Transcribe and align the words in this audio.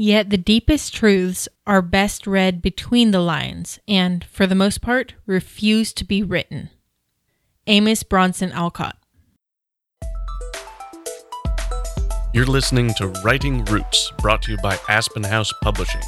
Yet 0.00 0.30
the 0.30 0.38
deepest 0.38 0.94
truths 0.94 1.48
are 1.66 1.82
best 1.82 2.24
read 2.24 2.62
between 2.62 3.10
the 3.10 3.18
lines 3.18 3.80
and, 3.88 4.22
for 4.22 4.46
the 4.46 4.54
most 4.54 4.80
part, 4.80 5.14
refuse 5.26 5.92
to 5.94 6.04
be 6.04 6.22
written. 6.22 6.70
Amos 7.66 8.04
Bronson 8.04 8.52
Alcott. 8.52 8.96
You're 12.32 12.46
listening 12.46 12.94
to 12.98 13.08
Writing 13.24 13.64
Roots, 13.64 14.12
brought 14.18 14.42
to 14.42 14.52
you 14.52 14.58
by 14.58 14.78
Aspen 14.88 15.24
House 15.24 15.52
Publishing. 15.64 16.02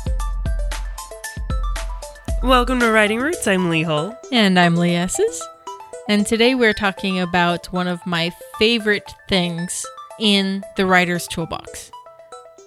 Welcome 2.45 2.79
to 2.79 2.93
Writing 2.93 3.19
Roots. 3.19 3.49
I'm 3.49 3.71
Lee 3.71 3.83
Hull. 3.83 4.17
And 4.31 4.57
I'm 4.57 4.77
Lee 4.77 4.95
Esses. 4.95 5.43
And 6.09 6.25
today 6.25 6.55
we're 6.55 6.75
talking 6.75 7.19
about 7.19 7.73
one 7.73 7.89
of 7.89 8.07
my 8.07 8.31
favorite 8.57 9.13
things 9.29 9.85
in 10.21 10.63
the 10.77 10.87
writer's 10.87 11.27
toolbox 11.27 11.91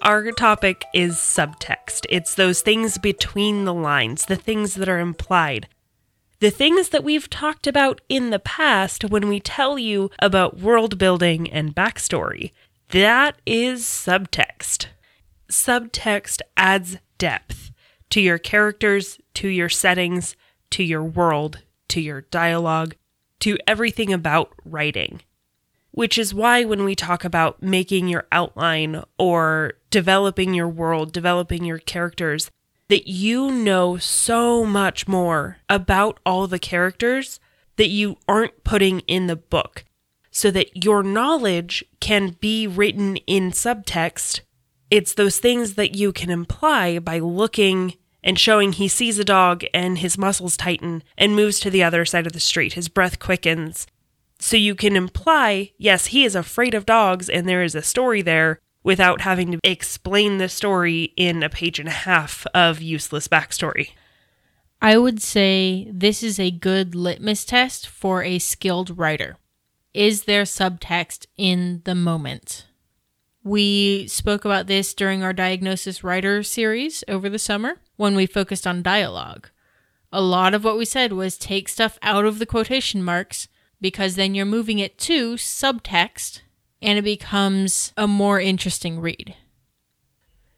our 0.04 0.30
topic 0.32 0.84
is 0.92 1.16
subtext. 1.16 2.04
It's 2.10 2.34
those 2.34 2.60
things 2.60 2.98
between 2.98 3.64
the 3.64 3.72
lines, 3.72 4.26
the 4.26 4.36
things 4.36 4.74
that 4.74 4.88
are 4.88 4.98
implied. 4.98 5.66
The 6.40 6.50
things 6.50 6.90
that 6.90 7.04
we've 7.04 7.30
talked 7.30 7.66
about 7.66 8.02
in 8.10 8.28
the 8.28 8.38
past 8.38 9.04
when 9.04 9.28
we 9.28 9.40
tell 9.40 9.78
you 9.78 10.10
about 10.18 10.60
world 10.60 10.98
building 10.98 11.50
and 11.50 11.74
backstory. 11.74 12.52
That 12.90 13.40
is 13.46 13.84
subtext. 13.84 14.88
Subtext 15.50 16.42
adds 16.54 16.98
depth 17.16 17.70
to 18.10 18.20
your 18.20 18.38
characters, 18.38 19.18
to 19.34 19.48
your 19.48 19.70
settings, 19.70 20.36
to 20.70 20.82
your 20.82 21.02
world, 21.02 21.62
to 21.88 22.00
your 22.00 22.22
dialogue, 22.22 22.94
to 23.40 23.56
everything 23.66 24.12
about 24.12 24.52
writing 24.66 25.20
which 25.94 26.18
is 26.18 26.34
why 26.34 26.64
when 26.64 26.82
we 26.82 26.96
talk 26.96 27.24
about 27.24 27.62
making 27.62 28.08
your 28.08 28.26
outline 28.32 29.00
or 29.16 29.74
developing 29.94 30.52
your 30.52 30.66
world, 30.66 31.12
developing 31.12 31.64
your 31.64 31.78
characters, 31.78 32.50
that 32.88 33.06
you 33.06 33.52
know 33.52 33.96
so 33.96 34.64
much 34.64 35.06
more 35.06 35.58
about 35.68 36.18
all 36.26 36.48
the 36.48 36.58
characters 36.58 37.38
that 37.76 37.90
you 37.90 38.16
aren't 38.26 38.64
putting 38.64 38.98
in 39.06 39.28
the 39.28 39.36
book 39.36 39.84
so 40.32 40.50
that 40.50 40.84
your 40.84 41.04
knowledge 41.04 41.84
can 42.00 42.36
be 42.40 42.66
written 42.66 43.18
in 43.18 43.52
subtext. 43.52 44.40
It's 44.90 45.14
those 45.14 45.38
things 45.38 45.74
that 45.74 45.94
you 45.94 46.12
can 46.12 46.28
imply 46.28 46.98
by 46.98 47.20
looking 47.20 47.94
and 48.20 48.36
showing 48.36 48.72
he 48.72 48.88
sees 48.88 49.20
a 49.20 49.24
dog 49.24 49.64
and 49.72 49.98
his 49.98 50.18
muscles 50.18 50.56
tighten 50.56 51.04
and 51.16 51.36
moves 51.36 51.60
to 51.60 51.70
the 51.70 51.84
other 51.84 52.04
side 52.04 52.26
of 52.26 52.32
the 52.32 52.40
street. 52.40 52.72
His 52.72 52.88
breath 52.88 53.20
quickens 53.20 53.86
so 54.40 54.56
you 54.56 54.74
can 54.74 54.96
imply, 54.96 55.70
yes, 55.78 56.06
he 56.06 56.24
is 56.24 56.34
afraid 56.34 56.74
of 56.74 56.84
dogs 56.84 57.28
and 57.28 57.48
there 57.48 57.62
is 57.62 57.74
a 57.74 57.82
story 57.82 58.20
there 58.20 58.58
without 58.84 59.22
having 59.22 59.50
to 59.50 59.58
explain 59.64 60.38
the 60.38 60.48
story 60.48 61.14
in 61.16 61.42
a 61.42 61.48
page 61.48 61.80
and 61.80 61.88
a 61.88 61.92
half 61.92 62.46
of 62.54 62.80
useless 62.80 63.26
backstory. 63.26 63.90
I 64.80 64.98
would 64.98 65.22
say 65.22 65.88
this 65.90 66.22
is 66.22 66.38
a 66.38 66.50
good 66.50 66.94
litmus 66.94 67.46
test 67.46 67.88
for 67.88 68.22
a 68.22 68.38
skilled 68.38 68.96
writer. 68.98 69.38
Is 69.94 70.24
there 70.24 70.42
subtext 70.42 71.26
in 71.36 71.80
the 71.84 71.94
moment? 71.94 72.66
We 73.42 74.06
spoke 74.06 74.44
about 74.44 74.66
this 74.66 74.92
during 74.92 75.22
our 75.22 75.32
Diagnosis 75.32 76.04
Writer 76.04 76.42
series 76.42 77.02
over 77.08 77.28
the 77.30 77.38
summer 77.38 77.80
when 77.96 78.14
we 78.14 78.26
focused 78.26 78.66
on 78.66 78.82
dialogue. 78.82 79.48
A 80.12 80.20
lot 80.20 80.54
of 80.54 80.64
what 80.64 80.76
we 80.76 80.84
said 80.84 81.12
was 81.12 81.38
take 81.38 81.68
stuff 81.68 81.98
out 82.02 82.24
of 82.24 82.38
the 82.38 82.46
quotation 82.46 83.02
marks 83.02 83.48
because 83.80 84.16
then 84.16 84.34
you're 84.34 84.46
moving 84.46 84.78
it 84.78 84.98
to 84.98 85.34
subtext 85.34 86.40
and 86.82 86.98
it 86.98 87.02
becomes 87.02 87.92
a 87.96 88.06
more 88.06 88.40
interesting 88.40 89.00
read. 89.00 89.34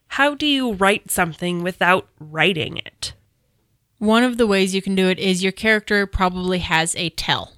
How 0.07 0.35
do 0.35 0.45
you 0.45 0.73
write 0.73 1.11
something 1.11 1.63
without 1.63 2.07
writing 2.19 2.77
it? 2.77 3.13
One 3.99 4.23
of 4.23 4.37
the 4.37 4.47
ways 4.47 4.75
you 4.75 4.81
can 4.81 4.95
do 4.95 5.09
it 5.09 5.19
is 5.19 5.43
your 5.43 5.51
character 5.51 6.05
probably 6.05 6.59
has 6.59 6.95
a 6.95 7.09
tell. 7.09 7.53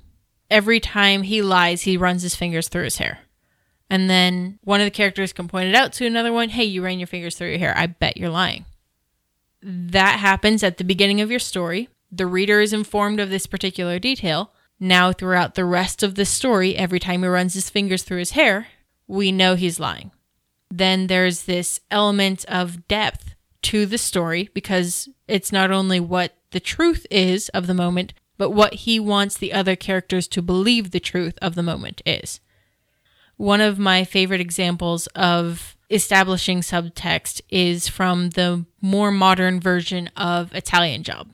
Every 0.50 0.80
time 0.80 1.24
he 1.24 1.42
lies, 1.42 1.82
he 1.82 1.98
runs 1.98 2.22
his 2.22 2.36
fingers 2.36 2.68
through 2.68 2.86
his 2.86 2.98
hair. 2.98 3.20
And 3.90 4.10
then 4.10 4.60
one 4.64 4.82
of 4.82 4.86
the 4.86 4.92
characters 4.92 5.34
can 5.34 5.48
point 5.48 5.70
it 5.70 5.76
out 5.76 5.94
to 5.94 6.06
another 6.06 6.32
one 6.32 6.50
hey, 6.50 6.64
you 6.64 6.84
ran 6.84 7.00
your 7.00 7.08
fingers 7.08 7.36
through 7.36 7.50
your 7.50 7.60
hair. 7.60 7.74
I 7.78 7.88
bet 7.88 8.18
you're 8.18 8.30
lying. 8.30 8.66
That 9.62 10.20
happens 10.20 10.64
at 10.64 10.78
the 10.78 10.84
beginning 10.84 11.22
of 11.22 11.30
your 11.30 11.40
story. 11.40 11.90
The 12.12 12.26
reader 12.26 12.62
is 12.62 12.74
informed 12.74 13.20
of 13.20 13.30
this 13.30 13.46
particular 13.46 14.00
detail, 14.00 14.52
now, 14.80 15.12
throughout 15.12 15.56
the 15.56 15.66
rest 15.66 16.04
of 16.04 16.16
the 16.16 16.26
story, 16.26 16.76
every 16.76 17.00
time 17.00 17.22
he 17.22 17.28
runs 17.28 17.54
his 17.54 17.70
fingers 17.70 18.04
through 18.04 18.20
his 18.20 18.32
hair, 18.32 18.68
we 19.08 19.32
know 19.32 19.56
he's 19.56 19.80
lying. 19.80 20.12
Then 20.72 21.08
there's 21.08 21.44
this 21.44 21.82
element 21.92 22.46
of 22.48 22.88
depth 22.88 23.36
to 23.64 23.86
the 23.86 23.98
story 23.98 24.50
because 24.54 25.10
it's 25.28 25.52
not 25.52 25.72
only 25.72 26.00
what 26.00 26.38
the 26.52 26.62
truth 26.62 27.06
is 27.12 27.50
of 27.50 27.68
the 27.68 27.74
moment, 27.74 28.14
but 28.38 28.52
what 28.52 28.74
he 28.74 29.00
wants 29.00 29.38
the 29.38 29.52
other 29.52 29.76
characters 29.76 30.28
to 30.30 30.42
believe 30.42 30.92
the 30.92 31.00
truth 31.02 31.38
of 31.42 31.56
the 31.56 31.64
moment 31.64 32.02
is. 32.06 32.40
One 33.36 33.60
of 33.60 33.80
my 33.80 34.06
favorite 34.06 34.42
examples 34.42 35.08
of 35.08 35.76
establishing 35.90 36.62
subtext 36.62 37.42
is 37.50 37.90
from 37.90 38.30
the 38.30 38.66
more 38.82 39.12
modern 39.12 39.60
version 39.60 40.10
of 40.16 40.54
Italian 40.54 41.04
Job 41.04 41.34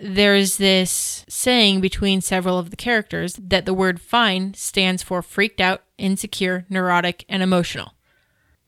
there's 0.00 0.58
this 0.58 1.24
saying 1.28 1.80
between 1.80 2.20
several 2.20 2.58
of 2.58 2.70
the 2.70 2.76
characters 2.76 3.34
that 3.34 3.64
the 3.64 3.74
word 3.74 4.00
fine 4.00 4.54
stands 4.54 5.02
for 5.02 5.22
freaked 5.22 5.60
out, 5.60 5.82
insecure, 5.98 6.66
neurotic, 6.68 7.24
and 7.28 7.42
emotional. 7.42 7.94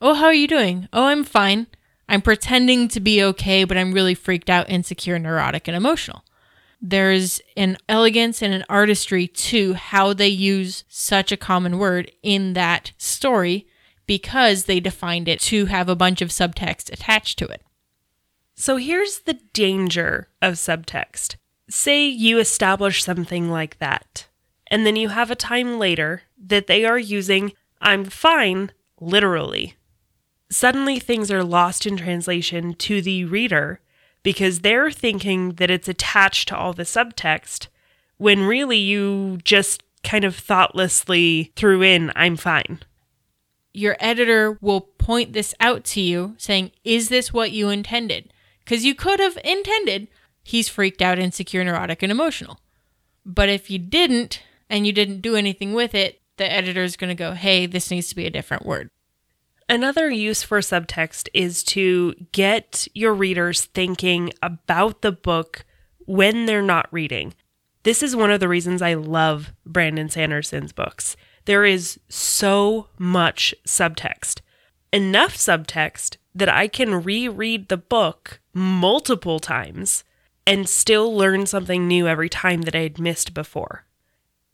Oh, 0.00 0.14
how 0.14 0.26
are 0.26 0.34
you 0.34 0.46
doing? 0.46 0.88
Oh, 0.92 1.04
I'm 1.04 1.24
fine. 1.24 1.66
I'm 2.08 2.22
pretending 2.22 2.88
to 2.88 3.00
be 3.00 3.22
okay, 3.22 3.64
but 3.64 3.76
I'm 3.76 3.92
really 3.92 4.14
freaked 4.14 4.48
out, 4.48 4.70
insecure, 4.70 5.18
neurotic, 5.18 5.68
and 5.68 5.76
emotional. 5.76 6.24
There's 6.80 7.40
an 7.56 7.76
elegance 7.88 8.40
and 8.40 8.54
an 8.54 8.64
artistry 8.68 9.26
to 9.26 9.74
how 9.74 10.12
they 10.12 10.28
use 10.28 10.84
such 10.88 11.32
a 11.32 11.36
common 11.36 11.78
word 11.78 12.10
in 12.22 12.52
that 12.54 12.92
story 12.96 13.66
because 14.06 14.64
they 14.64 14.80
defined 14.80 15.28
it 15.28 15.40
to 15.40 15.66
have 15.66 15.88
a 15.88 15.96
bunch 15.96 16.22
of 16.22 16.30
subtext 16.30 16.90
attached 16.92 17.38
to 17.40 17.46
it. 17.46 17.62
So 18.60 18.76
here's 18.76 19.20
the 19.20 19.38
danger 19.52 20.26
of 20.42 20.54
subtext. 20.54 21.36
Say 21.70 22.08
you 22.08 22.40
establish 22.40 23.04
something 23.04 23.48
like 23.52 23.78
that, 23.78 24.26
and 24.66 24.84
then 24.84 24.96
you 24.96 25.10
have 25.10 25.30
a 25.30 25.36
time 25.36 25.78
later 25.78 26.22
that 26.44 26.66
they 26.66 26.84
are 26.84 26.98
using 26.98 27.52
I'm 27.80 28.04
fine 28.04 28.72
literally. 29.00 29.76
Suddenly 30.50 30.98
things 30.98 31.30
are 31.30 31.44
lost 31.44 31.86
in 31.86 31.96
translation 31.96 32.74
to 32.74 33.00
the 33.00 33.24
reader 33.26 33.78
because 34.24 34.60
they're 34.60 34.90
thinking 34.90 35.50
that 35.52 35.70
it's 35.70 35.86
attached 35.86 36.48
to 36.48 36.56
all 36.56 36.72
the 36.72 36.82
subtext 36.82 37.68
when 38.16 38.42
really 38.42 38.78
you 38.78 39.38
just 39.44 39.84
kind 40.02 40.24
of 40.24 40.34
thoughtlessly 40.34 41.52
threw 41.54 41.80
in 41.82 42.10
I'm 42.16 42.34
fine. 42.34 42.80
Your 43.72 43.96
editor 44.00 44.58
will 44.60 44.80
point 44.80 45.32
this 45.32 45.54
out 45.60 45.84
to 45.84 46.00
you 46.00 46.34
saying, 46.38 46.72
Is 46.82 47.08
this 47.08 47.32
what 47.32 47.52
you 47.52 47.68
intended? 47.68 48.32
Because 48.68 48.84
you 48.84 48.94
could 48.94 49.18
have 49.18 49.38
intended 49.44 50.08
he's 50.44 50.68
freaked 50.68 51.00
out, 51.00 51.18
insecure, 51.18 51.64
neurotic, 51.64 52.02
and 52.02 52.12
emotional. 52.12 52.60
But 53.24 53.48
if 53.48 53.70
you 53.70 53.78
didn't 53.78 54.42
and 54.68 54.86
you 54.86 54.92
didn't 54.92 55.22
do 55.22 55.36
anything 55.36 55.72
with 55.72 55.94
it, 55.94 56.20
the 56.36 56.52
editor 56.52 56.82
is 56.82 56.96
going 56.96 57.08
to 57.08 57.14
go, 57.14 57.32
hey, 57.32 57.64
this 57.64 57.90
needs 57.90 58.10
to 58.10 58.14
be 58.14 58.26
a 58.26 58.30
different 58.30 58.66
word. 58.66 58.90
Another 59.70 60.10
use 60.10 60.42
for 60.42 60.58
subtext 60.60 61.28
is 61.32 61.62
to 61.64 62.12
get 62.32 62.86
your 62.94 63.14
readers 63.14 63.64
thinking 63.64 64.34
about 64.42 65.00
the 65.00 65.12
book 65.12 65.64
when 66.00 66.44
they're 66.44 66.60
not 66.60 66.92
reading. 66.92 67.32
This 67.84 68.02
is 68.02 68.14
one 68.14 68.30
of 68.30 68.40
the 68.40 68.48
reasons 68.48 68.82
I 68.82 68.94
love 68.94 69.54
Brandon 69.64 70.10
Sanderson's 70.10 70.72
books. 70.72 71.16
There 71.46 71.64
is 71.64 71.98
so 72.10 72.88
much 72.98 73.54
subtext, 73.66 74.40
enough 74.92 75.38
subtext 75.38 76.18
that 76.34 76.48
I 76.50 76.68
can 76.68 77.02
reread 77.02 77.68
the 77.68 77.78
book 77.78 78.40
multiple 78.58 79.38
times 79.40 80.04
and 80.46 80.68
still 80.68 81.14
learn 81.14 81.46
something 81.46 81.86
new 81.86 82.08
every 82.08 82.28
time 82.28 82.62
that 82.62 82.74
I 82.74 82.80
had 82.80 82.98
missed 82.98 83.34
before. 83.34 83.84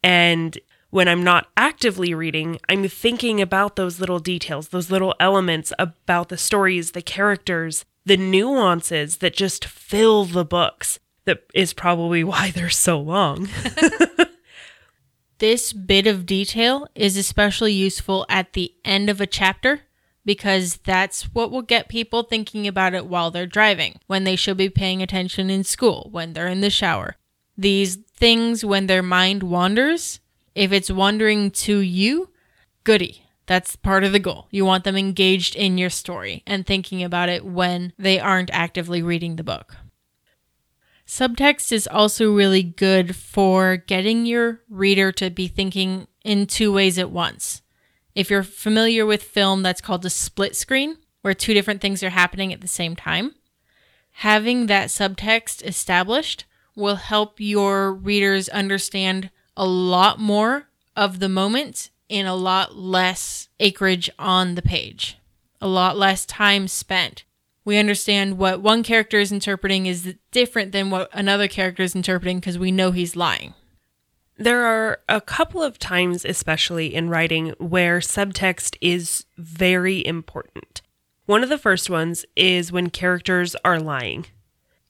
And 0.03 0.57
when 0.89 1.07
I'm 1.07 1.23
not 1.23 1.47
actively 1.57 2.13
reading, 2.13 2.59
I'm 2.69 2.87
thinking 2.87 3.41
about 3.41 3.75
those 3.75 3.99
little 3.99 4.19
details, 4.19 4.69
those 4.69 4.91
little 4.91 5.15
elements 5.19 5.73
about 5.79 6.29
the 6.29 6.37
stories, 6.37 6.91
the 6.91 7.01
characters, 7.01 7.85
the 8.05 8.17
nuances 8.17 9.17
that 9.17 9.35
just 9.35 9.65
fill 9.65 10.25
the 10.25 10.45
books. 10.45 10.99
That 11.25 11.43
is 11.53 11.73
probably 11.73 12.23
why 12.25 12.51
they're 12.51 12.69
so 12.69 12.99
long. 12.99 13.49
this 15.39 15.73
bit 15.73 16.07
of 16.07 16.25
detail 16.25 16.87
is 16.93 17.17
especially 17.17 17.73
useful 17.73 18.25
at 18.29 18.53
the 18.53 18.73
end 18.85 19.09
of 19.09 19.19
a 19.19 19.27
chapter 19.27 19.81
because 20.25 20.77
that's 20.77 21.23
what 21.33 21.51
will 21.51 21.61
get 21.61 21.87
people 21.87 22.23
thinking 22.23 22.67
about 22.67 22.93
it 22.93 23.05
while 23.05 23.31
they're 23.31 23.45
driving, 23.45 23.99
when 24.07 24.23
they 24.23 24.35
should 24.35 24.57
be 24.57 24.69
paying 24.69 25.01
attention 25.01 25.49
in 25.49 25.63
school, 25.63 26.09
when 26.11 26.33
they're 26.33 26.47
in 26.47 26.61
the 26.61 26.69
shower. 26.69 27.15
These 27.57 27.97
things, 28.17 28.65
when 28.65 28.87
their 28.87 29.03
mind 29.03 29.43
wanders, 29.43 30.19
if 30.55 30.71
it's 30.71 30.89
wandering 30.89 31.51
to 31.51 31.77
you, 31.77 32.31
goody. 32.83 33.21
That's 33.47 33.75
part 33.75 34.03
of 34.03 34.11
the 34.11 34.19
goal. 34.19 34.47
You 34.49 34.65
want 34.65 34.85
them 34.85 34.97
engaged 34.97 35.55
in 35.55 35.77
your 35.77 35.91
story 35.91 36.41
and 36.47 36.65
thinking 36.65 37.03
about 37.03 37.29
it 37.29 37.45
when 37.45 37.93
they 37.97 38.19
aren't 38.19 38.49
actively 38.51 39.03
reading 39.03 39.35
the 39.35 39.43
book. 39.43 39.75
Subtext 41.05 41.71
is 41.71 41.87
also 41.87 42.33
really 42.33 42.63
good 42.63 43.15
for 43.15 43.77
getting 43.77 44.25
your 44.25 44.61
reader 44.67 45.11
to 45.11 45.29
be 45.29 45.47
thinking 45.47 46.07
in 46.23 46.47
two 46.47 46.73
ways 46.73 46.97
at 46.97 47.11
once. 47.11 47.61
If 48.15 48.29
you're 48.29 48.43
familiar 48.43 49.05
with 49.05 49.21
film, 49.21 49.61
that's 49.61 49.81
called 49.81 50.05
a 50.05 50.09
split 50.09 50.55
screen, 50.55 50.97
where 51.21 51.33
two 51.33 51.53
different 51.53 51.81
things 51.81 52.01
are 52.01 52.09
happening 52.09 52.53
at 52.53 52.61
the 52.61 52.67
same 52.67 52.95
time. 52.95 53.35
Having 54.19 54.67
that 54.67 54.87
subtext 54.87 55.61
established 55.65 56.45
will 56.75 56.95
help 56.95 57.39
your 57.39 57.93
readers 57.93 58.47
understand 58.49 59.29
a 59.57 59.67
lot 59.67 60.19
more 60.19 60.69
of 60.95 61.19
the 61.19 61.29
moment 61.29 61.89
in 62.07 62.25
a 62.25 62.35
lot 62.35 62.75
less 62.75 63.49
acreage 63.59 64.09
on 64.17 64.55
the 64.55 64.61
page, 64.61 65.17
a 65.59 65.67
lot 65.67 65.97
less 65.97 66.25
time 66.25 66.67
spent. 66.67 67.25
We 67.65 67.77
understand 67.77 68.37
what 68.37 68.61
one 68.61 68.83
character 68.83 69.19
is 69.19 69.31
interpreting 69.31 69.87
is 69.87 70.15
different 70.31 70.71
than 70.71 70.89
what 70.89 71.09
another 71.11 71.47
character 71.47 71.83
is 71.83 71.95
interpreting 71.95 72.39
because 72.39 72.59
we 72.59 72.71
know 72.71 72.91
he's 72.91 73.15
lying. 73.15 73.55
There 74.37 74.65
are 74.65 74.99
a 75.07 75.21
couple 75.21 75.63
of 75.63 75.79
times, 75.79 76.25
especially 76.25 76.93
in 76.93 77.09
writing, 77.09 77.53
where 77.57 77.99
subtext 77.99 78.75
is 78.81 79.25
very 79.37 80.05
important. 80.05 80.81
One 81.25 81.41
of 81.41 81.49
the 81.49 81.57
first 81.57 81.89
ones 81.89 82.25
is 82.35 82.71
when 82.71 82.89
characters 82.89 83.55
are 83.63 83.79
lying. 83.79 84.25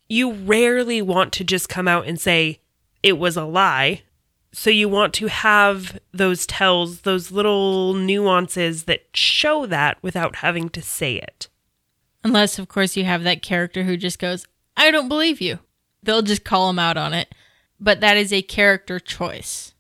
You 0.10 0.34
rarely 0.34 1.02
want 1.02 1.32
to 1.34 1.44
just 1.44 1.70
come 1.70 1.88
out 1.88 2.08
and 2.08 2.20
say, 2.20 2.60
it 3.04 3.20
was 3.20 3.38
a 3.38 3.46
lie. 3.46 4.02
So 4.52 4.72
you 4.72 4.90
want 4.90 5.14
to 5.16 5.28
have 5.28 6.00
those 6.12 6.48
tells, 6.48 7.02
those 7.02 7.32
little 7.32 7.94
nuances 7.94 8.86
that 8.86 9.06
show 9.14 9.68
that 9.68 10.02
without 10.02 10.38
having 10.38 10.70
to 10.70 10.82
say 10.82 11.18
it. 11.18 11.50
Unless, 12.24 12.58
of 12.58 12.68
course, 12.68 12.98
you 12.98 13.04
have 13.04 13.24
that 13.24 13.44
character 13.44 13.84
who 13.84 13.96
just 13.96 14.18
goes, 14.18 14.48
I 14.76 14.90
don't 14.90 15.10
believe 15.10 15.40
you. 15.40 15.60
They'll 16.02 16.24
just 16.24 16.44
call 16.44 16.70
him 16.72 16.80
out 16.80 16.98
on 16.98 17.14
it 17.14 17.35
but 17.80 18.00
that 18.00 18.18
is 18.18 18.32
a 18.32 18.42
character 18.42 19.00
choice. 19.00 19.74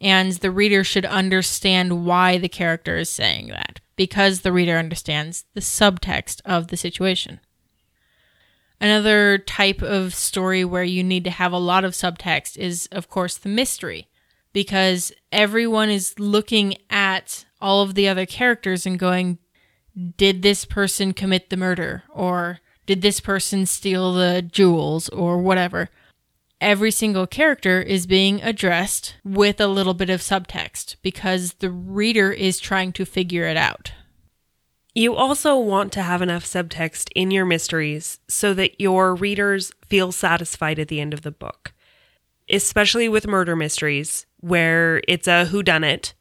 And 0.00 0.32
the 0.32 0.50
reader 0.50 0.82
should 0.82 1.06
understand 1.06 2.04
why 2.04 2.38
the 2.38 2.48
character 2.48 2.96
is 2.96 3.08
saying 3.08 3.48
that, 3.48 3.80
because 3.94 4.40
the 4.40 4.52
reader 4.52 4.76
understands 4.76 5.44
the 5.54 5.60
subtext 5.60 6.40
of 6.44 6.68
the 6.68 6.76
situation. 6.76 7.40
Another 8.80 9.38
type 9.38 9.80
of 9.80 10.12
story 10.12 10.64
where 10.64 10.82
you 10.82 11.04
need 11.04 11.22
to 11.24 11.30
have 11.30 11.52
a 11.52 11.58
lot 11.58 11.84
of 11.84 11.92
subtext 11.92 12.58
is, 12.58 12.88
of 12.90 13.08
course, 13.08 13.36
the 13.36 13.48
mystery, 13.48 14.08
because 14.52 15.12
everyone 15.30 15.88
is 15.88 16.18
looking 16.18 16.74
at 16.90 17.44
all 17.60 17.82
of 17.82 17.94
the 17.94 18.08
other 18.08 18.26
characters 18.26 18.84
and 18.84 18.98
going, 18.98 19.38
Did 20.16 20.42
this 20.42 20.64
person 20.64 21.12
commit 21.12 21.48
the 21.48 21.56
murder? 21.56 22.02
Or 22.12 22.58
did 22.84 23.02
this 23.02 23.20
person 23.20 23.66
steal 23.66 24.12
the 24.14 24.42
jewels? 24.42 25.08
Or 25.10 25.38
whatever 25.38 25.88
every 26.62 26.90
single 26.90 27.26
character 27.26 27.82
is 27.82 28.06
being 28.06 28.40
addressed 28.42 29.16
with 29.24 29.60
a 29.60 29.66
little 29.66 29.94
bit 29.94 30.08
of 30.08 30.20
subtext 30.20 30.96
because 31.02 31.54
the 31.54 31.70
reader 31.70 32.30
is 32.32 32.58
trying 32.58 32.92
to 32.92 33.04
figure 33.04 33.44
it 33.44 33.56
out. 33.56 33.92
You 34.94 35.14
also 35.14 35.58
want 35.58 35.92
to 35.94 36.02
have 36.02 36.22
enough 36.22 36.44
subtext 36.44 37.10
in 37.16 37.30
your 37.30 37.46
mysteries 37.46 38.20
so 38.28 38.54
that 38.54 38.80
your 38.80 39.14
readers 39.14 39.72
feel 39.86 40.12
satisfied 40.12 40.78
at 40.78 40.88
the 40.88 41.00
end 41.00 41.12
of 41.12 41.22
the 41.22 41.30
book. 41.30 41.72
Especially 42.48 43.08
with 43.08 43.26
murder 43.26 43.56
mysteries, 43.56 44.26
where 44.40 45.00
it's 45.08 45.26
a 45.26 45.46
whodunit, 45.46 46.12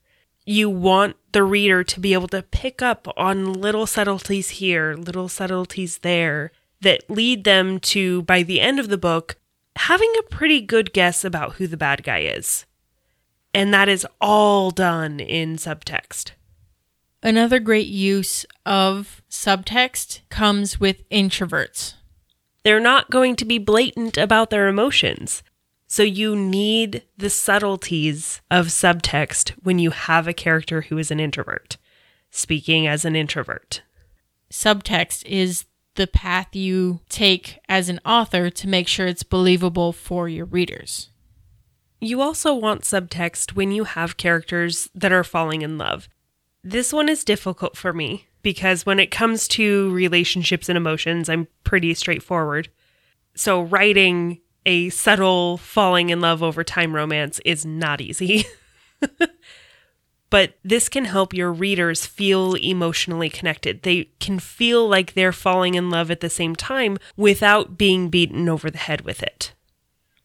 you 0.45 0.69
want 0.69 1.17
the 1.33 1.43
reader 1.43 1.83
to 1.83 1.99
be 1.99 2.13
able 2.13 2.29
to 2.29 2.41
pick 2.41 2.81
up 2.81 3.07
on 3.17 3.53
little 3.53 3.85
subtleties 3.85 4.51
here, 4.51 4.95
little 4.95 5.27
subtleties 5.27 5.99
there, 5.99 6.51
that 6.79 7.09
lead 7.09 7.43
them 7.43 7.79
to, 7.79 8.23
by 8.23 8.41
the 8.41 8.61
end 8.61 8.79
of 8.79 8.89
the 8.89 8.97
book, 8.97 9.35
having 9.75 10.11
a 10.19 10.23
pretty 10.23 10.61
good 10.61 10.93
guess 10.93 11.23
about 11.23 11.53
who 11.53 11.67
the 11.67 11.77
bad 11.77 12.03
guy 12.03 12.19
is. 12.19 12.65
And 13.53 13.73
that 13.73 13.89
is 13.89 14.07
all 14.19 14.71
done 14.71 15.19
in 15.19 15.57
subtext. 15.57 16.31
Another 17.23 17.59
great 17.59 17.87
use 17.87 18.45
of 18.65 19.21
subtext 19.29 20.21
comes 20.29 20.79
with 20.79 21.07
introverts. 21.09 21.95
They're 22.63 22.79
not 22.79 23.09
going 23.09 23.35
to 23.37 23.45
be 23.45 23.57
blatant 23.57 24.17
about 24.17 24.49
their 24.49 24.67
emotions. 24.67 25.43
So 25.87 26.03
you 26.03 26.35
need 26.35 27.03
the 27.17 27.29
subtleties 27.29 28.41
of 28.49 28.67
subtext 28.67 29.49
when 29.61 29.77
you 29.77 29.91
have 29.91 30.27
a 30.27 30.33
character 30.33 30.81
who 30.81 30.97
is 30.97 31.11
an 31.11 31.19
introvert, 31.19 31.77
speaking 32.29 32.87
as 32.87 33.03
an 33.03 33.15
introvert. 33.15 33.81
Subtext 34.49 35.25
is 35.25 35.65
the 35.95 36.07
path 36.07 36.55
you 36.55 37.01
take 37.09 37.59
as 37.67 37.89
an 37.89 37.99
author 38.05 38.49
to 38.49 38.67
make 38.67 38.87
sure 38.87 39.07
it's 39.07 39.23
believable 39.23 39.91
for 39.91 40.29
your 40.29 40.45
readers. 40.45 41.09
You 41.99 42.21
also 42.21 42.53
want 42.53 42.81
subtext 42.81 43.53
when 43.53 43.71
you 43.71 43.83
have 43.83 44.17
characters 44.17 44.89
that 44.95 45.11
are 45.11 45.23
falling 45.23 45.61
in 45.61 45.77
love. 45.77 46.09
This 46.63 46.91
one 46.91 47.09
is 47.09 47.23
difficult 47.23 47.77
for 47.77 47.93
me 47.93 48.27
because 48.41 48.85
when 48.85 48.99
it 48.99 49.11
comes 49.11 49.47
to 49.49 49.91
relationships 49.91 50.69
and 50.69 50.77
emotions, 50.77 51.29
I'm 51.29 51.47
pretty 51.63 51.93
straightforward. 51.93 52.69
So, 53.35 53.61
writing 53.61 54.41
a 54.65 54.89
subtle 54.89 55.57
falling 55.57 56.09
in 56.09 56.21
love 56.21 56.43
over 56.43 56.63
time 56.63 56.95
romance 56.95 57.39
is 57.45 57.65
not 57.65 58.01
easy. 58.01 58.45
but 60.31 60.55
this 60.63 60.89
can 60.89 61.05
help 61.05 61.35
your 61.35 61.53
readers 61.53 62.07
feel 62.07 62.55
emotionally 62.55 63.29
connected. 63.29 63.83
They 63.83 64.05
can 64.19 64.39
feel 64.39 64.87
like 64.89 65.13
they're 65.13 65.31
falling 65.31 65.75
in 65.75 65.91
love 65.91 66.09
at 66.09 66.21
the 66.21 66.29
same 66.29 66.55
time 66.55 66.97
without 67.15 67.77
being 67.77 68.09
beaten 68.09 68.49
over 68.49 68.71
the 68.71 68.79
head 68.79 69.01
with 69.01 69.21
it. 69.21 69.53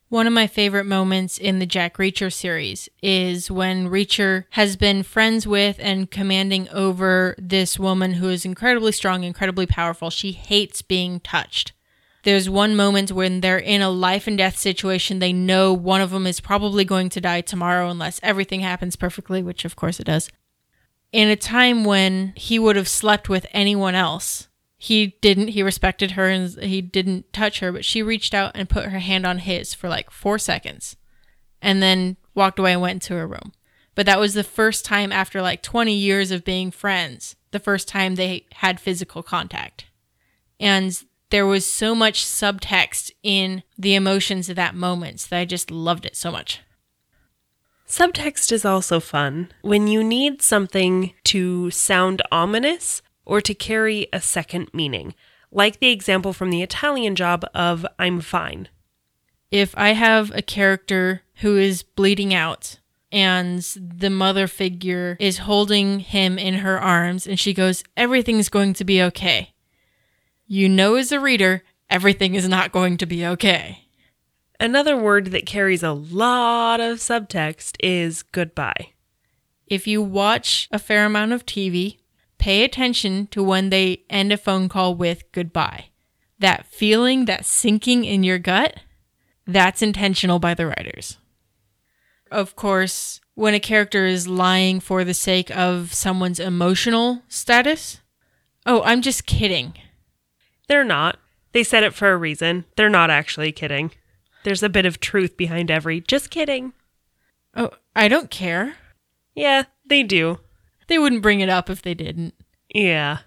One 0.08 0.28
of 0.28 0.32
my 0.32 0.46
favorite 0.46 0.84
moments 0.86 1.36
in 1.36 1.58
the 1.58 1.66
Jack 1.66 1.96
Reacher 1.96 2.32
series 2.32 2.88
is 3.02 3.50
when 3.50 3.88
Reacher 3.88 4.44
has 4.50 4.76
been 4.76 5.02
friends 5.02 5.48
with 5.48 5.78
and 5.80 6.08
commanding 6.08 6.68
over 6.68 7.34
this 7.38 7.76
woman 7.76 8.14
who 8.14 8.28
is 8.28 8.44
incredibly 8.44 8.92
strong, 8.92 9.24
incredibly 9.24 9.66
powerful. 9.66 10.10
She 10.10 10.30
hates 10.30 10.80
being 10.80 11.18
touched. 11.18 11.72
There's 12.26 12.50
one 12.50 12.74
moment 12.74 13.12
when 13.12 13.40
they're 13.40 13.56
in 13.56 13.82
a 13.82 13.88
life 13.88 14.26
and 14.26 14.36
death 14.36 14.58
situation. 14.58 15.20
They 15.20 15.32
know 15.32 15.72
one 15.72 16.00
of 16.00 16.10
them 16.10 16.26
is 16.26 16.40
probably 16.40 16.84
going 16.84 17.08
to 17.10 17.20
die 17.20 17.40
tomorrow 17.40 17.88
unless 17.88 18.18
everything 18.20 18.62
happens 18.62 18.96
perfectly, 18.96 19.44
which 19.44 19.64
of 19.64 19.76
course 19.76 20.00
it 20.00 20.06
does. 20.06 20.28
In 21.12 21.28
a 21.28 21.36
time 21.36 21.84
when 21.84 22.32
he 22.34 22.58
would 22.58 22.74
have 22.74 22.88
slept 22.88 23.28
with 23.28 23.46
anyone 23.52 23.94
else, 23.94 24.48
he 24.76 25.16
didn't. 25.20 25.50
He 25.50 25.62
respected 25.62 26.10
her 26.10 26.28
and 26.28 26.50
he 26.60 26.82
didn't 26.82 27.32
touch 27.32 27.60
her, 27.60 27.70
but 27.70 27.84
she 27.84 28.02
reached 28.02 28.34
out 28.34 28.50
and 28.56 28.68
put 28.68 28.86
her 28.86 28.98
hand 28.98 29.24
on 29.24 29.38
his 29.38 29.72
for 29.72 29.88
like 29.88 30.10
four 30.10 30.36
seconds 30.36 30.96
and 31.62 31.80
then 31.80 32.16
walked 32.34 32.58
away 32.58 32.72
and 32.72 32.82
went 32.82 32.94
into 32.94 33.14
her 33.14 33.28
room. 33.28 33.52
But 33.94 34.04
that 34.06 34.18
was 34.18 34.34
the 34.34 34.42
first 34.42 34.84
time 34.84 35.12
after 35.12 35.40
like 35.40 35.62
20 35.62 35.94
years 35.94 36.32
of 36.32 36.44
being 36.44 36.72
friends, 36.72 37.36
the 37.52 37.60
first 37.60 37.86
time 37.86 38.16
they 38.16 38.46
had 38.54 38.80
physical 38.80 39.22
contact. 39.22 39.84
And 40.58 41.00
there 41.30 41.46
was 41.46 41.66
so 41.66 41.94
much 41.94 42.24
subtext 42.24 43.10
in 43.22 43.62
the 43.76 43.94
emotions 43.94 44.48
of 44.48 44.56
that 44.56 44.74
moment 44.74 45.26
that 45.30 45.38
I 45.38 45.44
just 45.44 45.70
loved 45.70 46.06
it 46.06 46.16
so 46.16 46.30
much. 46.30 46.60
Subtext 47.88 48.50
is 48.50 48.64
also 48.64 48.98
fun 49.00 49.52
when 49.62 49.86
you 49.86 50.02
need 50.02 50.42
something 50.42 51.12
to 51.24 51.70
sound 51.70 52.22
ominous 52.32 53.02
or 53.24 53.40
to 53.40 53.54
carry 53.54 54.08
a 54.12 54.20
second 54.20 54.68
meaning, 54.72 55.14
like 55.52 55.78
the 55.78 55.90
example 55.90 56.32
from 56.32 56.50
the 56.50 56.62
Italian 56.62 57.14
job 57.14 57.44
of 57.54 57.86
I'm 57.98 58.20
fine. 58.20 58.68
If 59.50 59.76
I 59.76 59.90
have 59.90 60.32
a 60.32 60.42
character 60.42 61.22
who 61.36 61.56
is 61.56 61.84
bleeding 61.84 62.34
out 62.34 62.78
and 63.12 63.62
the 63.76 64.10
mother 64.10 64.48
figure 64.48 65.16
is 65.20 65.38
holding 65.38 66.00
him 66.00 66.38
in 66.38 66.54
her 66.54 66.80
arms 66.80 67.26
and 67.26 67.38
she 67.38 67.54
goes, 67.54 67.84
Everything's 67.96 68.48
going 68.48 68.74
to 68.74 68.84
be 68.84 69.00
okay 69.02 69.54
you 70.46 70.68
know 70.68 70.94
as 70.94 71.12
a 71.12 71.20
reader, 71.20 71.62
everything 71.90 72.34
is 72.34 72.48
not 72.48 72.72
going 72.72 72.96
to 72.98 73.06
be 73.06 73.26
okay. 73.26 73.86
Another 74.58 74.96
word 74.96 75.26
that 75.26 75.46
carries 75.46 75.82
a 75.82 75.92
lot 75.92 76.80
of 76.80 76.98
subtext 76.98 77.76
is 77.80 78.22
goodbye. 78.22 78.90
If 79.66 79.86
you 79.86 80.00
watch 80.00 80.68
a 80.70 80.78
fair 80.78 81.04
amount 81.04 81.32
of 81.32 81.44
TV, 81.44 81.98
pay 82.38 82.64
attention 82.64 83.26
to 83.28 83.42
when 83.42 83.70
they 83.70 84.04
end 84.08 84.32
a 84.32 84.36
phone 84.36 84.68
call 84.68 84.94
with 84.94 85.30
goodbye. 85.32 85.86
That 86.38 86.66
feeling, 86.66 87.24
that 87.24 87.44
sinking 87.44 88.04
in 88.04 88.22
your 88.22 88.38
gut, 88.38 88.76
that's 89.46 89.82
intentional 89.82 90.38
by 90.38 90.54
the 90.54 90.66
writers. 90.66 91.18
Of 92.30 92.56
course, 92.56 93.20
when 93.34 93.54
a 93.54 93.60
character 93.60 94.06
is 94.06 94.26
lying 94.26 94.80
for 94.80 95.04
the 95.04 95.14
sake 95.14 95.50
of 95.56 95.92
someone's 95.92 96.40
emotional 96.40 97.22
status, 97.28 98.00
oh, 98.64 98.82
I'm 98.82 99.02
just 99.02 99.26
kidding. 99.26 99.74
They're 100.68 100.84
not. 100.84 101.18
They 101.52 101.64
said 101.64 101.82
it 101.82 101.94
for 101.94 102.12
a 102.12 102.16
reason. 102.16 102.64
They're 102.76 102.88
not 102.88 103.10
actually 103.10 103.52
kidding. 103.52 103.92
There's 104.44 104.62
a 104.62 104.68
bit 104.68 104.86
of 104.86 105.00
truth 105.00 105.36
behind 105.36 105.70
every 105.70 106.00
just 106.00 106.30
kidding. 106.30 106.72
Oh, 107.54 107.70
I 107.94 108.08
don't 108.08 108.30
care. 108.30 108.76
Yeah, 109.34 109.64
they 109.84 110.02
do. 110.02 110.40
They 110.88 110.98
wouldn't 110.98 111.22
bring 111.22 111.40
it 111.40 111.48
up 111.48 111.68
if 111.70 111.82
they 111.82 111.94
didn't. 111.94 112.34
Yeah. 112.74 113.18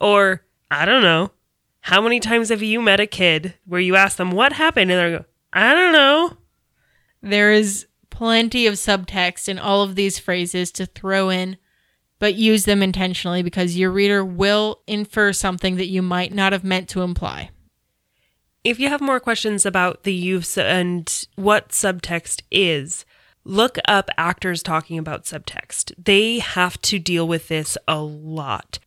Or, 0.00 0.42
I 0.70 0.84
don't 0.84 1.02
know. 1.02 1.30
How 1.82 2.00
many 2.00 2.20
times 2.20 2.50
have 2.50 2.62
you 2.62 2.82
met 2.82 3.00
a 3.00 3.06
kid 3.06 3.54
where 3.64 3.80
you 3.80 3.96
ask 3.96 4.16
them 4.16 4.32
what 4.32 4.52
happened 4.52 4.90
and 4.90 5.00
they're 5.00 5.18
go, 5.18 5.24
I 5.52 5.72
don't 5.74 5.92
know. 5.92 6.36
There 7.22 7.52
is 7.52 7.86
plenty 8.10 8.66
of 8.66 8.74
subtext 8.74 9.48
in 9.48 9.58
all 9.58 9.82
of 9.82 9.94
these 9.94 10.18
phrases 10.18 10.70
to 10.72 10.86
throw 10.86 11.30
in, 11.30 11.56
but 12.18 12.34
use 12.34 12.64
them 12.64 12.82
intentionally 12.82 13.42
because 13.42 13.76
your 13.76 13.90
reader 13.90 14.24
will 14.24 14.80
infer 14.86 15.32
something 15.32 15.76
that 15.76 15.86
you 15.88 16.02
might 16.02 16.32
not 16.32 16.52
have 16.52 16.64
meant 16.64 16.88
to 16.90 17.02
imply. 17.02 17.50
If 18.64 18.80
you 18.80 18.88
have 18.88 19.00
more 19.00 19.20
questions 19.20 19.64
about 19.64 20.02
the 20.02 20.12
use 20.12 20.58
and 20.58 21.26
what 21.36 21.70
subtext 21.70 22.42
is, 22.50 23.04
look 23.44 23.78
up 23.86 24.10
actors 24.18 24.62
talking 24.62 24.98
about 24.98 25.24
subtext. 25.24 25.92
They 25.96 26.38
have 26.40 26.80
to 26.82 26.98
deal 26.98 27.26
with 27.26 27.48
this 27.48 27.78
a 27.86 28.00
lot 28.00 28.78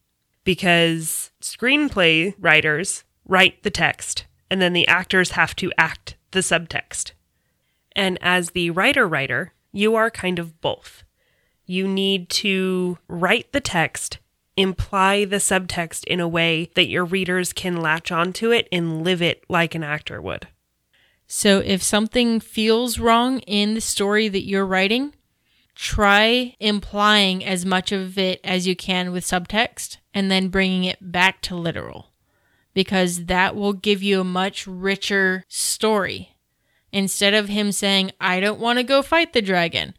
because 0.44 1.32
screenplay 1.42 2.36
writers 2.38 3.04
write 3.26 3.64
the 3.64 3.72
text 3.72 4.26
and 4.50 4.62
then 4.62 4.74
the 4.74 4.88
actors 4.88 5.32
have 5.32 5.56
to 5.56 5.72
act 5.78 6.16
the 6.32 6.40
subtext. 6.40 7.14
And 7.94 8.18
as 8.22 8.52
the 8.52 8.70
writer 8.70 9.08
writer, 9.08 9.54
you 9.72 9.96
are 9.96 10.12
kind 10.12 10.40
of 10.40 10.60
both. 10.62 11.04
You 11.72 11.88
need 11.88 12.30
to 12.32 12.98
write 13.08 13.54
the 13.54 13.62
text, 13.62 14.20
imply 14.58 15.24
the 15.24 15.38
subtext 15.38 16.04
in 16.04 16.20
a 16.20 16.28
way 16.28 16.70
that 16.75 16.90
your 16.90 17.06
readers 17.06 17.54
can 17.54 17.80
latch 17.80 18.12
onto 18.12 18.51
it 18.51 18.68
and 18.74 19.06
live 19.06 19.22
it 19.22 19.46
like 19.48 19.74
an 19.74 19.82
actor 19.82 20.22
would. 20.22 20.50
So 21.28 21.60
if 21.60 21.82
something 21.82 22.42
feels 22.42 23.00
wrong 23.00 23.40
in 23.40 23.74
the 23.74 23.80
story 23.80 24.28
that 24.28 24.44
you're 24.44 24.66
writing, 24.66 25.16
try 25.74 26.58
implying 26.60 27.46
as 27.46 27.66
much 27.66 27.94
of 27.94 28.18
it 28.18 28.42
as 28.44 28.68
you 28.68 28.75
can 28.75 29.13
with 29.13 29.24
subtext 29.24 29.96
and 30.13 30.30
then 30.30 30.50
bringing 30.50 30.84
it 30.84 30.98
back 31.00 31.40
to 31.44 31.56
literal 31.56 32.12
because 32.74 33.28
that 33.28 33.56
will 33.56 33.72
give 33.72 34.04
you 34.04 34.20
a 34.20 34.25
much 34.25 34.68
richer 34.68 35.46
story. 35.48 36.36
Instead 36.92 37.34
of 37.34 37.48
him 37.48 37.72
saying, 37.72 38.12
I 38.20 38.42
don't 38.42 38.60
want 38.60 38.78
to 38.80 38.84
go 38.84 39.01
fight 39.01 39.32
the 39.32 39.42
dragon, 39.42 39.94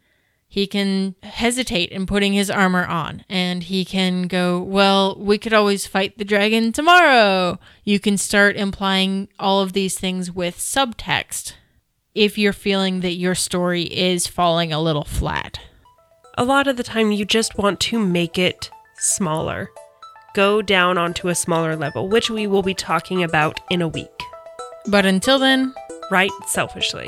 he 0.53 0.67
can 0.67 1.15
hesitate 1.23 1.89
in 1.89 2.05
putting 2.05 2.33
his 2.33 2.51
armor 2.51 2.85
on 2.85 3.25
and 3.27 3.63
he 3.63 3.83
can 3.83 4.27
go, 4.27 4.61
Well, 4.61 5.17
we 5.17 5.39
could 5.39 5.51
always 5.51 5.87
fight 5.87 6.19
the 6.19 6.23
dragon 6.23 6.71
tomorrow. 6.71 7.57
You 7.83 7.99
can 7.99 8.19
start 8.19 8.55
implying 8.55 9.29
all 9.39 9.61
of 9.61 9.73
these 9.73 9.97
things 9.97 10.31
with 10.31 10.59
subtext 10.59 11.53
if 12.13 12.37
you're 12.37 12.53
feeling 12.53 12.99
that 12.99 13.15
your 13.15 13.33
story 13.33 13.81
is 13.81 14.27
falling 14.27 14.71
a 14.71 14.79
little 14.79 15.05
flat. 15.05 15.59
A 16.37 16.45
lot 16.45 16.67
of 16.67 16.77
the 16.77 16.83
time, 16.83 17.11
you 17.11 17.25
just 17.25 17.57
want 17.57 17.79
to 17.79 17.97
make 17.97 18.37
it 18.37 18.69
smaller. 18.99 19.71
Go 20.35 20.61
down 20.61 20.99
onto 20.99 21.29
a 21.29 21.35
smaller 21.35 21.75
level, 21.75 22.07
which 22.07 22.29
we 22.29 22.45
will 22.45 22.61
be 22.61 22.75
talking 22.75 23.23
about 23.23 23.59
in 23.71 23.81
a 23.81 23.87
week. 23.87 24.19
But 24.85 25.07
until 25.07 25.39
then, 25.39 25.73
Write 26.11 26.31
selfishly. 26.45 27.07